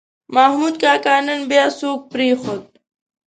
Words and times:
محمود 0.35 0.75
کاکا 0.81 1.15
نن 1.25 1.39
بیا 1.49 1.65
څوک 1.79 1.99
پرېښود. 2.11 2.61